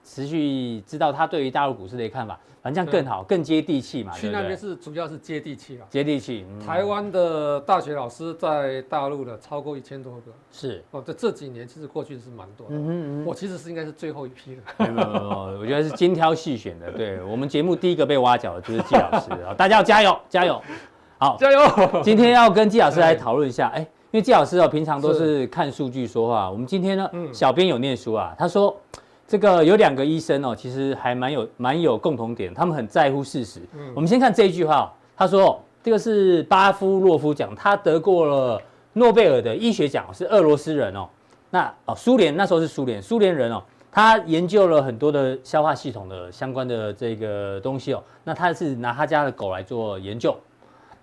[0.07, 4.13] 持续知道他对于大陆股市的看法，反正这样更好，更接地气嘛。
[4.13, 5.85] 去那边是主要是接地气啊。
[5.89, 6.45] 接地气。
[6.49, 10.31] 嗯、台湾的大学老师在大陆的超过一千多个。
[10.49, 12.75] 是哦，这这几年其实过去是蛮多的。
[12.75, 14.61] 嗯嗯，我其实是应该是最后一批的。
[14.79, 16.89] 没有没有我觉得是精挑细选的。
[16.93, 20.61] 对我们节目第一个被挖角的就是季老师 啊，大家要加油加油。
[21.19, 22.01] 好，加油！
[22.01, 26.49] 今天要跟季老师来讨论一下，哎，因为季老师哦，平常都是看数据说话。
[26.49, 28.73] 我们今天呢，小编有念书啊，他说。
[29.27, 33.59] 这个有两个医生哦，其实还蛮有蛮有共同点，他们很在乎事实。
[33.77, 38.61] 嗯，我们先看这一句话哦，他说这个是巴夫洛夫奖，他得过了
[38.93, 41.09] 诺贝尔的医学奖，是俄罗斯人哦。
[41.49, 43.61] 那哦，苏联那时候是苏联，苏联人哦，
[43.91, 48.01] 他研究了很多的消化系统的相关的这个东西哦。
[48.23, 50.33] 那他是拿他家的狗来做研究，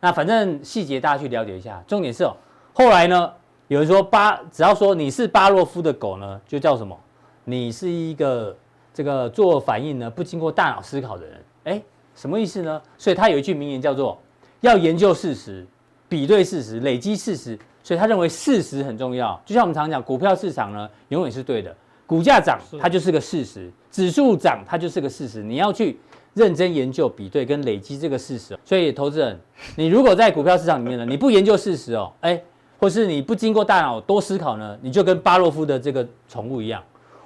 [0.01, 1.83] 那反正细节大家去了解一下。
[1.87, 2.35] 重点是哦，
[2.73, 3.31] 后来呢，
[3.69, 6.99] 有人说巴，只要说你是巴洛夫的狗呢，就叫什么？
[7.44, 8.57] 你是一个
[8.92, 11.83] 这个做反应呢不经过大脑思考的人，哎，
[12.14, 12.80] 什么意思呢？
[12.96, 14.18] 所以他有一句名言叫做
[14.62, 15.66] “要研究事实，
[16.09, 17.59] 比对事实，累积事实”。
[17.83, 19.38] 所以他认为事实很重要。
[19.44, 21.76] 就像我们常讲，股票市场呢永远是对的，
[22.07, 25.42] 股价涨它就是个事实，指数涨它就是个事实。
[25.42, 25.98] 你要去
[26.33, 28.59] 认真研究、比对跟累积这个事实。
[28.64, 29.38] 所以投资人，
[29.76, 32.42] 你如果在股票市场里面呢，你不研究事实哦，哎，
[32.78, 36.83] 或是你不经过大脑多思考呢，你就跟巴洛夫的这个宠物一样。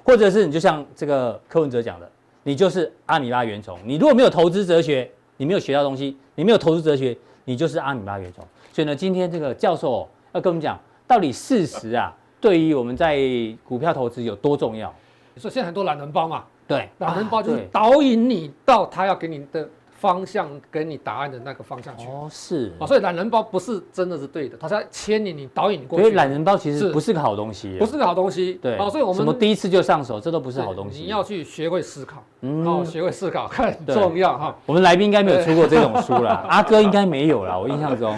[0.09, 3.77] 或者是你就像这个柯文哲讲的，你就是阿米巴原虫。
[3.85, 8.43] 你如果没有投资哲学，你没有学到东西，你没有投资哲学，你就是阿米巴原虫。
[8.73, 13.19] 所以呢，今天这个教授要跟我们讲，到底事实啊，对于我们在
[13.63, 14.91] 股票投资有多重要？
[15.35, 19.69] 你说现在很多懒人包嘛，对，懒人包就是导引你到他要给你的
[19.99, 22.07] 方向，给你答案的那个方向去。
[22.07, 26.03] 哦，是啊，所以懒人包不是真的是对的，它是要牵引你、导引你过去。
[26.03, 28.53] 所以懒人包其实不是个好东西，不是个好东西。
[28.61, 31.01] 对，哦，所以我们什么第一次就上手，这都不是好东西。
[31.01, 34.55] 你要去学会思考，嗯，哦，学会思考 很重要哈。
[34.65, 38.17] 我们来宾应该没有出过这种书啦， 阿哥应该没有啦，我印象中。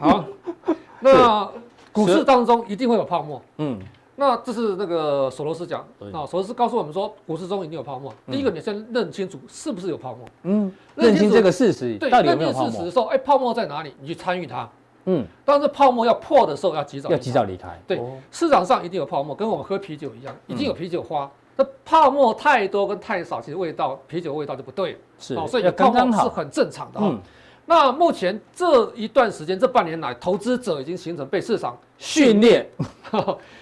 [0.00, 0.24] 好，
[1.00, 1.50] 那
[1.92, 3.40] 股市当中一定会有泡沫。
[3.58, 3.78] 嗯。
[4.16, 5.80] 那这是那个索罗斯讲，
[6.12, 8.12] 啊索罗斯告诉我们说，股市中一定有泡沫。
[8.30, 10.28] 第一个，你先认清楚是不是有泡沫。
[10.42, 12.10] 嗯，认清这个事实，对？
[12.10, 13.94] 认清事实的时候，哎，泡沫在哪里？
[14.00, 14.68] 你去参与它。
[15.06, 17.68] 嗯，当这泡沫要破的时候，要及早要及早离开。
[17.86, 21.28] 对，市场上一定有泡沫，跟我们喝啤酒一样，一定有啤酒花。
[21.56, 24.98] 那泡沫太多跟太少，其实味道啤酒味道就不对。
[25.18, 27.12] 是，所以泡沫是很正常的哈。
[27.64, 32.68] 那目前这一段时间，这半年来，投资者已经形成被市场训练、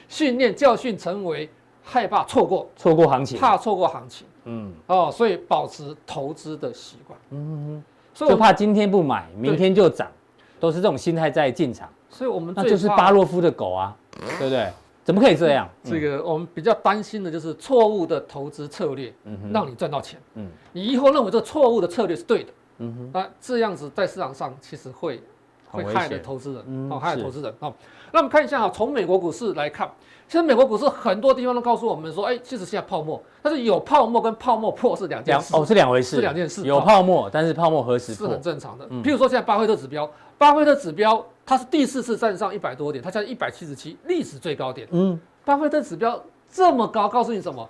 [0.08, 1.48] 训练、 教训，成为
[1.82, 4.26] 害怕错过、错过行情，怕错过行情。
[4.44, 7.18] 嗯，哦，所以保持投资的习惯。
[7.30, 7.82] 嗯，
[8.14, 10.10] 所以就怕今天不买，明天就涨，
[10.58, 11.88] 都是这种心态在进场。
[12.08, 13.94] 所以我们那就是巴洛夫的狗啊，
[14.38, 14.68] 对不对？
[15.04, 15.68] 怎么可以这样？
[15.84, 20.18] 这个我们比较担心的就是错误的投资策略，嗯让你赚到钱。
[20.34, 22.52] 嗯，你以后认为这错误的策略是对的。
[22.80, 25.22] 嗯哼，那这样子在市场上其实会
[25.70, 27.72] 会害了投资人，嗯哦，害了投资人哦。
[28.10, 29.88] 那我们看一下哈，从美国股市来看，
[30.26, 38.42] 其实美国股市很多地方都告诉我们说，哎，其实现在泡沫，但是有泡沫跟泡沫破是两件事，哦是两回事，是两件事有哦泡沫，但是泡沫何时破是很？
[38.42, 38.86] 正常的。
[38.90, 44.88] 嗯譬如说，现在巴菲特指标，巴菲特指标它是第四次站上一百多点，它现在一百七十七，历史最高点。
[44.90, 47.68] 嗯，巴菲特指标这么高，告诉你什么？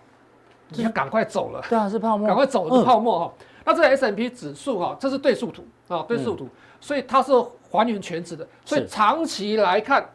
[0.72, 3.32] 你要赶快走了，对啊，是泡沫，赶快走，嗯是泡沫哈。
[3.64, 6.48] 那这个 S M P 指数哈，这是对数图啊，对数图，
[6.80, 7.32] 所以它是
[7.70, 8.46] 还原全值的。
[8.64, 8.88] 所以是。
[8.88, 10.08] 长期来看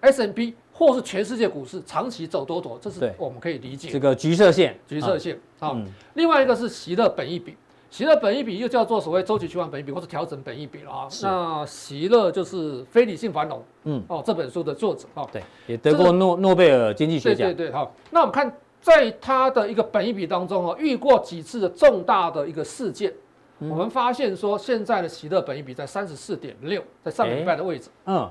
[0.00, 3.88] ，S M P 或是全世界股市长期走多头，这是我们可以理解。
[3.90, 3.98] 这。
[3.98, 5.86] 个橘色线，橘色线啊、嗯。
[6.14, 7.56] 另外一个是席勒本益比，
[7.90, 11.08] 席勒本益比又叫做所谓周期循环本益比或是调整本益比了啊。
[11.22, 17.92] 那席勒就是非理性繁荣，嗯，哦，这本书的作者啊，对，也得过诺诺贝尔经济学奖，对对对，好。
[18.10, 23.12] 那我们看在它的一个本益比当中哦，遇过几次的重大的一个事件，
[23.58, 23.68] 嗯。
[23.68, 28.30] 我们发现说现在的喜乐本益比在三十四点六，在上个礼拜的位置，嗯，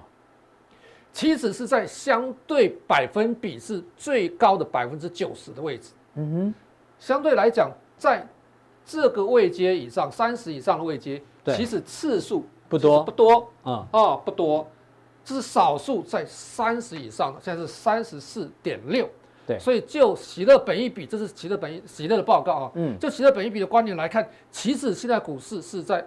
[1.12, 5.92] 其实是在相对百分比是最高的百分之九十的位置。
[6.16, 6.54] 嗯哼，
[6.98, 8.26] 相对来讲，在
[8.86, 11.56] 这个位阶以上，三十以上的位阶，对。
[11.56, 13.04] 其实次数不多。
[13.04, 13.52] 不多。
[13.66, 14.66] 嗯，哦，不多，
[15.26, 19.08] 这是少数在三十以上的，现在是三十四点六。
[19.48, 19.58] 对。
[19.58, 22.72] 所以就喜乐本一比，这是喜乐本一喜乐的报告啊。
[22.76, 23.00] 嗯。
[23.00, 26.06] 就喜乐本一比的观点来看，其实现在股市是在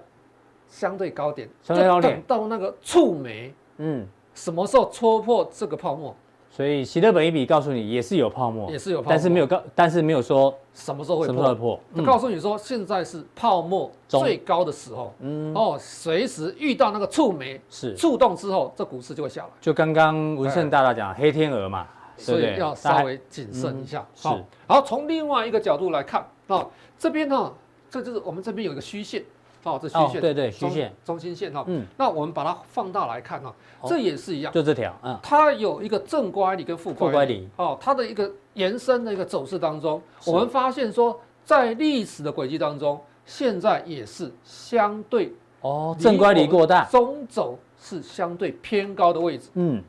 [0.69, 2.23] 相对高点，相对高点。
[2.29, 6.15] 等到那个触媒嗯，什么时候戳破这个泡沫，
[6.51, 11.81] 所以喜乐本一比告诉你也是有泡沫，也是有泡沫，但是没有告，但是没有说什么时候会什么时候破。
[12.05, 22.57] 告诉你说，现在是泡沫最高的时候，嗯，哦，随时遇到那个触媒是，触动之后，这股市就会下来，就刚刚文胜大大讲黑天鹅嘛，对所以？
[22.59, 24.01] 要稍微谨慎一下。
[24.01, 27.53] 嗯好是，好，从另外一个角度来看，哦，这边呢，
[27.91, 29.25] 这就是我们这边有一个虚线，
[29.63, 30.93] 哦，这虚线，哦对对虚中线。
[31.05, 33.89] 中心线哈，嗯，那我们把它放大来看哈，哦。
[33.89, 49.83] 这也是一样，就这条，嗯，它有一个正乖离跟负乖离哦，它的一个延伸的一个走势当中，我们发现说，在历史的轨迹当中，现在也是相对哦，正乖离过大，中轴是相对偏高的位置，嗯，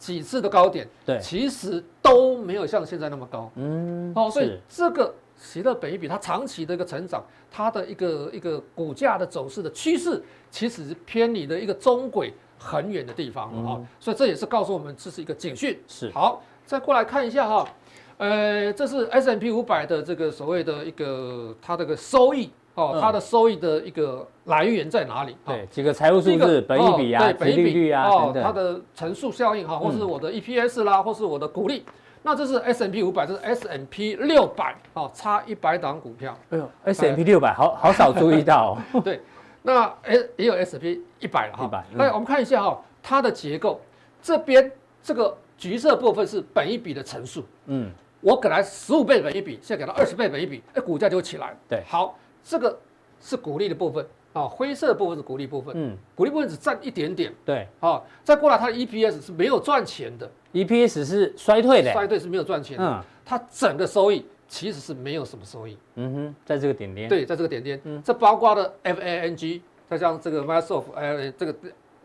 [0.00, 15.78] 几次的高点，对，其实都没有像现在那么高，嗯，哦，所以是，这个喜乐本一比它长期的一个成长，它的一个一个股价的走势的趋势，其实是偏离的一个中轨很远的地方了啊、所以这也是告诉我们这是一个警讯。
[15.86, 17.68] 是，好，再过来看一下哈，
[18.16, 25.36] 呃，这是 S&P 五百的这个所谓的一个它这个收益哦，嗯它的收益的一个来源在哪里？
[25.44, 28.08] 对，几个财务数字，本益比啊，哦对，本益比利率啊
[28.42, 31.84] 它的乘数效应哈，或是嗯我的 EPS 啦，或是我的股利。
[32.22, 36.36] 那这是 S M P 五百，这是 S M P 六百哦，差一百档股票。
[36.50, 39.22] 哎呦，S M P 六百，好好少注意到哦， 对，
[39.62, 41.70] 那 S 也有 S&P 一百了哈。
[41.72, 43.80] 100嗯那我们看一下哈，它的结构，
[44.20, 44.70] 这边
[45.02, 47.42] 这个橘色部分是本益比的乘数。
[47.66, 51.56] 嗯，我给它十五倍本益比，现在给它二十倍本益比，哎，股价就会起来。
[51.66, 52.78] 对好，这个
[53.20, 57.32] 是股利的部分啊，灰色的部分是股利部分，嗯，股利部分只占一点点。
[57.44, 57.66] 对。
[57.80, 63.02] 啊，再过来它的 EPS 是没有赚钱的，，E P S 是衰退的，衰退是没有赚钱的，嗯。
[63.24, 65.76] 它整个收益其实是没有什么收益。
[65.96, 68.02] 嗯哼，在这个点点，，对，在这个点点，嗯。
[68.04, 71.54] 这包括了 FANG，再像这个 Microsoft，呃，这个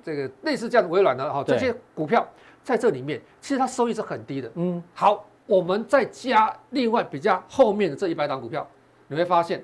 [0.04, 1.58] 这个类似这样的微软的哈，对。
[1.58, 2.28] 这些股票
[2.64, 4.52] 在这里面，其实它收益是很低的。
[4.56, 8.68] 嗯，好，我们再加另外比较后面的这一百档股票，
[9.08, 9.64] 你会发现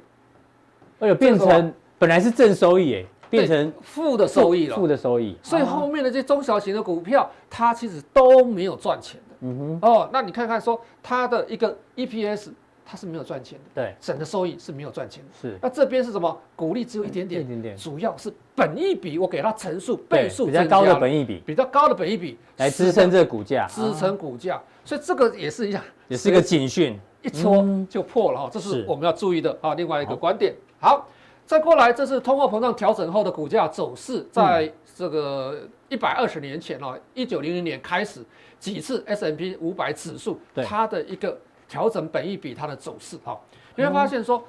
[1.02, 4.76] 哎呦，变成本来是正收益，哎，变成负的收益了。
[4.76, 4.88] 负。
[4.88, 9.36] 的收益，所以后面的这些中小型的股票，它其实都没有赚钱的。
[9.42, 12.50] 嗯哼，哦，那你看看说它的一个 EPS，
[12.86, 15.30] 它是没有赚钱的，对，整个收益是没有赚钱的。
[15.42, 16.38] 是，那这边是什么？
[16.56, 17.76] 股利只有一点点，一点点。
[17.76, 21.42] 主要是本益比，我给它乘数倍数比较高的本益比。
[21.46, 27.88] 比较高的本益比来支撑这个股价，支撑股价，所以这个也是一样，也是一个警讯，一戳嗯。
[27.90, 28.86] 就破了哈，这是是。
[28.88, 29.74] 我们要注意的啊。
[29.74, 31.08] 另外一个观点，好，
[31.46, 38.22] 再过来，这是通货膨胀调整后的股价走势，在这个一百二十年前哦，一九零零年开始
[38.60, 40.65] 几次 S&P 五百指数对。
[40.65, 41.38] 它的一个
[41.70, 43.39] 调整本益比它的走势哈，
[43.76, 44.44] 你会发现说。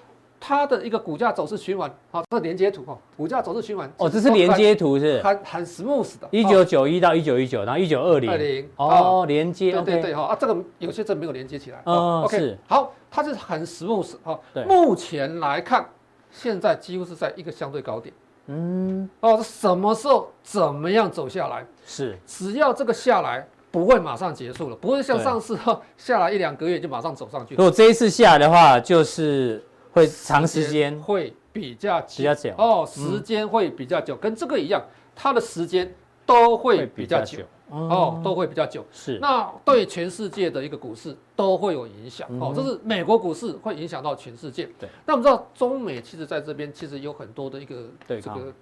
[0.45, 11.81] 它的一个股价走势循环，好，这是连接图哈，股价走势循环哦，这是连接图是，很很 smooth 的，一九九一到一九一九，然后一九二零，二零哦，连接，对对对哈啊，这个有些这没有连接起来。
[11.85, 12.59] 嗯哦，OK，是。
[12.67, 14.65] 好，它是很 smooth 哈对。
[14.65, 15.89] 目前来看，
[16.33, 18.13] 现在几乎是在一个相对高点。
[18.47, 21.65] 嗯，哦，这什么时候怎么样走下来？
[21.87, 27.63] 是，只要这个下来，不会马上结束了，不会像上次哈下来一两个月就马上走上去如。
[27.63, 34.83] 果这一次下来的话，就是会长时间，会比较久比较久哦，时间会比较久，跟这个一样，
[35.15, 35.95] 它的时间
[36.27, 37.39] 都会比较久。
[37.73, 38.85] 哦，都会比较久。
[38.93, 42.29] 是，那对全世界的一个股市都会有影响。
[42.39, 44.69] 哦，这是美国股市会影响到全世界。
[44.79, 44.89] 对。
[45.07, 48.53] 那我们知道中美其实在这边其实有很多的一个这个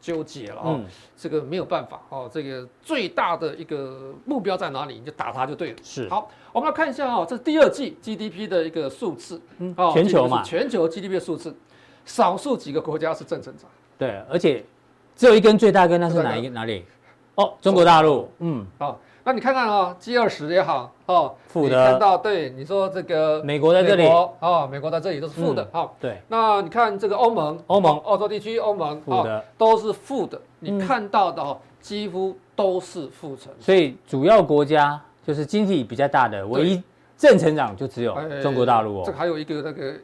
[0.00, 0.80] 纠结了哦，
[1.16, 5.76] 这个没有办法哦，这个最大的一个目标在哪里，你就打它就对了。
[5.82, 6.08] 是。
[6.08, 9.40] 好，我们来看一下哦，这是第二季 GDP 的一个数字。
[9.58, 9.74] 嗯。
[9.92, 11.54] 全球嘛，全球 GDP 的数字，
[12.04, 13.68] 少数几个国家是正成长。
[13.98, 14.64] 对，而且
[15.14, 16.84] 只有一根最大根，那是哪一个哪里？
[17.40, 36.82] 哦，中国大陆，嗯，好，那你看看哦，G 二十也好，哦，负的，看到对，你说这个美国在这里，哦，美国在这里都是负的，好，对，那你看这个欧盟，欧盟，欧洲地区，欧盟，负的，都是负的，你看到的哦，几乎都是负成，所以主要国家就是经济比较大的，唯一
[37.16, 39.94] 正成长就只有中国大陆哦，这还有一个那个。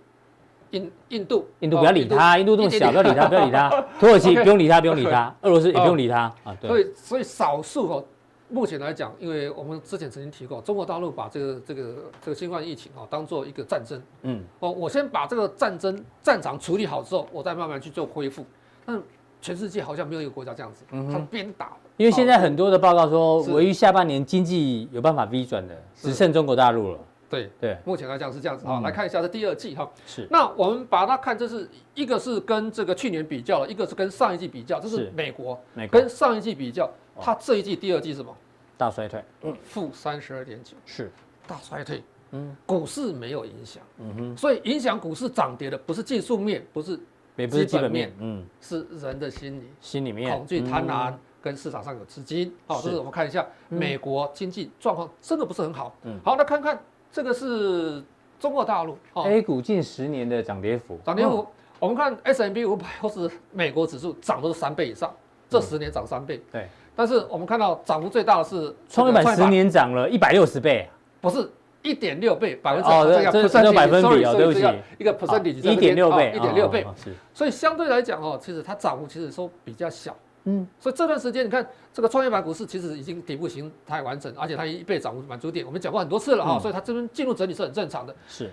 [0.77, 3.69] 印印度，印度不要理他，印度这么小，不要理他，不要理他。
[3.99, 5.35] 土耳其不用理他，不用理他。
[5.43, 6.57] 俄罗斯也不用理他啊。
[6.61, 6.69] 对。
[6.69, 8.05] 所以，所以少数哦，
[8.49, 14.01] 目前来讲，因为我们之前曾经提过，中国大陆把这个这个这个新冠疫情哦当做一个战争。
[14.23, 14.43] 嗯。
[14.61, 18.45] 哦，我先把这个战争战场处理好之后，我再慢慢去做恢复。
[18.85, 19.01] 但
[19.41, 21.73] 全世界好像没有一个国家这样子，他们边打。
[21.97, 26.99] 因为现在很多的报告说，唯一下半年经济有办法 V 转的，只剩中国大陆了。
[27.29, 29.91] 对对，目前来讲是这样子哈，来看一下这第二季哈。
[30.07, 30.27] 是。
[30.31, 35.59] 那我们把它看，这是一个是跟这个去年比较了，一个是跟上一季比较，这是美国。
[35.75, 36.89] 美国跟上一季比较，
[37.21, 38.35] 它这一季第二季是什么？
[38.79, 39.25] 大衰退。
[39.43, 39.57] 嗯。
[39.65, 40.77] 负三十二点九。
[40.85, 41.11] 是。
[41.47, 42.03] 大衰退。
[42.31, 42.57] 嗯。
[42.65, 43.83] 股市没有影响。
[43.99, 44.37] 嗯哼。
[44.37, 46.99] 所以影响股市涨跌的不是技术面，不是
[47.35, 49.69] 也不是基本面，嗯，是人的心理。
[49.81, 50.31] 心里面。
[50.31, 51.13] 恐惧、贪婪，
[51.43, 52.55] 跟市场上有资金。
[52.67, 55.97] 好，这是我们看一下美国经济状况真的不是很好。
[56.05, 56.21] 嗯。
[56.25, 56.81] 好，那看看。
[57.17, 58.03] 这个是
[58.39, 61.47] 中国大陆哦 A 股近十年的涨跌幅，涨跌幅，
[61.79, 65.11] 我们看 S M B 五百或是美国指数涨都是三倍以上，
[65.49, 66.43] 这十年涨三倍。
[66.53, 70.87] 对，但是我们看到涨幅最大的是创业板，十年涨了一百六十倍，
[71.23, 71.51] 不是
[71.81, 74.61] 一点六倍，百分之哦，这这百分比哦，对不起，
[74.99, 76.87] 一个 percentage 一点六倍，一点六倍，
[77.33, 80.15] 所以相对来讲哦，其实它涨幅其实说比较小。
[80.49, 88.15] 嗯，所以这段时间你看这个创业板股市其实已经底部形态完整，而且它一被涨幅满足点，我们讲过很多次了哈，所以它这边进入整理是很正常的。
[88.29, 88.49] 是，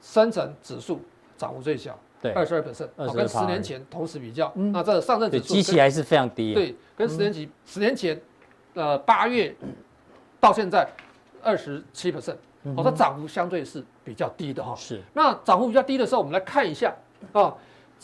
[0.00, 1.00] 深成指数
[1.36, 6.54] 涨幅最小，对，二十二 percent，跟十年前同时比较，那这上证指数基期还是非常低。
[6.54, 8.20] 对，跟十年前十年前，
[8.74, 9.52] 呃，八月
[10.38, 10.88] 到现在
[11.42, 12.36] 二十七 percent，
[12.76, 14.72] 哦，它涨幅相对是比较低的哈。
[14.76, 16.94] 是，那涨幅比较低的时候，我们来看一下
[17.32, 17.52] 啊。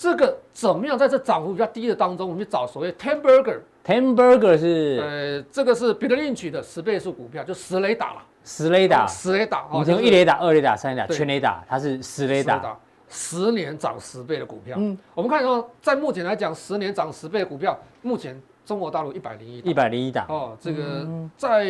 [0.00, 3.58] 这个怎么样在这涨幅比较低的当中，我们去找所谓 ten burger。
[3.84, 8.22] ten burger 是呃，这个是彼得林奇的十倍数股票，就十雷打了。
[8.42, 9.66] 十雷打，十雷打。
[9.70, 12.78] 你从一雷打、二雷打、三雷打、全雷打，它是十雷打。
[13.10, 14.74] 十年涨十倍的股票。
[14.80, 20.24] 嗯，我们看到，在目前来讲，十年涨十倍的股票，目前中国大陆一百零一，一百零一档。
[20.30, 21.66] 哦，这个在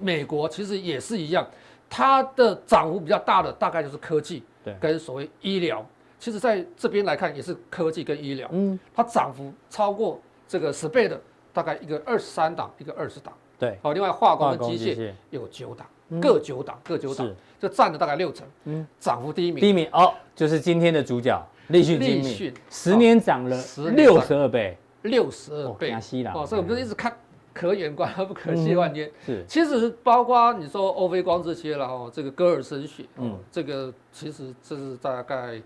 [0.00, 1.44] 美国其实也是一样，
[1.90, 5.84] 它的涨幅比较大的大概就是科技，对，跟所谓医疗。
[6.24, 10.18] 其实在这边来看，也是科技跟医疗，嗯，它涨幅超过
[10.48, 11.20] 这个十倍的，
[11.52, 15.86] 大概一个二十三档，一个二十档，对，好，另外化工跟机械有九档，
[16.22, 23.62] 各九档，各九档，就占了大概六成，嗯，涨幅第一名，第一名哦，就是今天的主角立讯精密，十年涨了
[23.94, 25.92] 六十二倍，六十二倍，
[26.32, 27.14] 哦，所以我们就一直看
[27.52, 35.60] 可远观而不可亵玩焉，是，其实包括你说欧菲光这些了哦，这个歌尔森学，嗯，这个其实这是大概。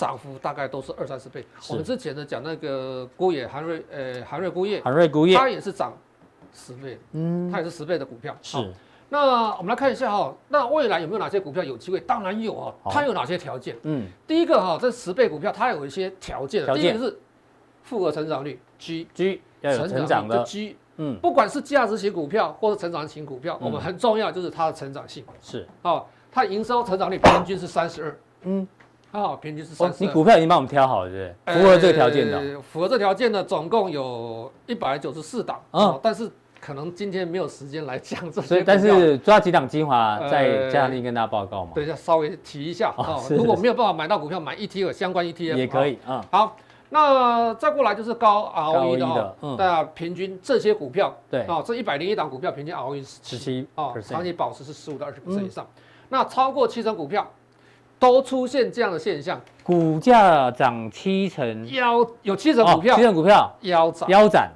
[0.00, 1.44] 涨幅大概都是二三十倍。
[1.68, 5.92] 我们之前呢讲那个鈷业韩瑞，呃，韩瑞鈷业，韩瑞鈷业，它也是涨
[6.54, 8.34] 十倍，嗯，它也是十倍的股票。
[8.40, 8.56] 是。
[9.10, 12.00] 那我们来看一下哈，那未来有没有哪些股票有机会？
[12.00, 12.72] 当然有啊。
[12.86, 13.76] 它有哪些条件？
[13.82, 16.64] 嗯，第一个哈，这十倍股票它有一些条件。
[16.64, 17.18] 条件是
[17.82, 20.78] 复合成长率，G G 要有成长的 G。
[20.96, 25.22] 嗯，不管是价值型股票或者成长型股票，我们很重要就是它的成长性。
[25.42, 25.68] 是。
[25.82, 28.18] 哦，它营收成长率平均是三十二。
[28.42, 28.66] 嗯。
[29.12, 30.04] 啊，平均是三十。
[30.04, 31.62] 你股票已经帮我们挑好了，对不对？
[31.62, 32.60] 符合这个条件的。
[32.60, 35.60] 符合这条件的总共有一百九十四档。
[35.72, 36.30] 啊，但是
[36.60, 38.46] 可能今天没有时间来讲这些。
[38.46, 41.72] 所以，但是抓几档精华，再加强力跟大家报告嘛。
[41.74, 43.18] 等一下，稍微提一下啊。
[43.30, 46.24] 如果没有办法买到股票，买 ETF 相关 ETF 也可以啊。
[46.30, 46.56] 好，
[46.90, 55.66] 那再过来就是高 ROE 的，大家平均这些股票，对啊，这一百零一档股票平均 ROE 是十七啊，长期保持是十五到二十 percent 以上。
[56.08, 57.28] 那超过七成股票。
[58.00, 63.54] 都出现这样的现象，股价涨七成，腰有七成股票，七成股票。
[63.60, 64.50] 腰斩，腰斩，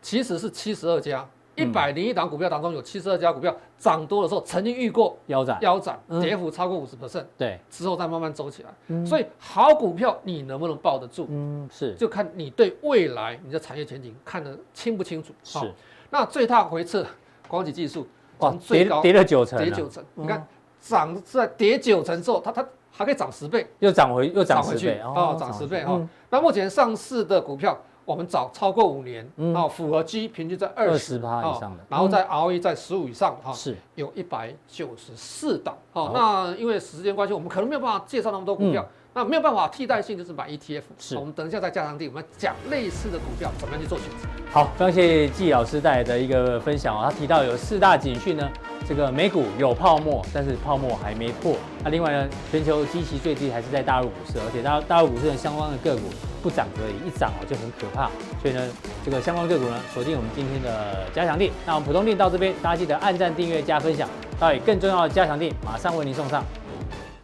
[0.00, 9.04] 其实是七十二家，一百零一档股票当中有七十二家股票涨多的时候，曾经遇过腰斩，腰斩，跌幅超过五十 percent，对，之后再慢慢走起来。
[9.04, 11.26] 所以好股票你能不能抱得住？
[11.28, 15.34] 嗯，是，就看你对未来你的产业前景看得清不清楚。
[15.42, 15.58] 是，
[16.08, 17.04] 那最大回撤，
[17.48, 18.06] 光级技术
[18.38, 20.46] 从最高跌了九成，跌九成，你看
[20.80, 22.64] 涨在跌九成之后，它它
[22.96, 26.00] 还可以涨十倍，又涨回又涨回去，哦，涨十倍哈。
[26.30, 27.78] 那目前上市的股票。
[28.06, 33.76] 我们找超过五年，啊，符合基平均在二十趴以上的，然后在 ROE 在十五以上，哈，是。
[33.96, 38.86] 有一百九十四档，哦，那因为时间关系，我们可能没有办法介绍那么多股票，
[39.16, 44.28] 那没有办法替代性就是买 ETF，是，我们等一下在加强錠，我们讲类似的股票怎么样去做选择。
[44.52, 48.46] 好，非常谢谢季老师带来的一个分享哦，他提到有四大警讯呢，
[48.86, 56.02] 这个美股有泡沫，但是泡沫还没破，那另外呢，全球基期最低还是在大陆股市，而且大大陆股市的相关的个股。
[56.42, 58.08] 不涨而已，一涨哦就很可怕。
[58.40, 58.62] 所以呢，
[59.04, 61.50] 这个相关个股呢，锁定我们今天的加强地。
[61.64, 64.08] 那我们普通錠到这边，大家记得按赞、订阅、加分享。
[64.38, 66.44] 到底更重要的加强地，马上为您送上。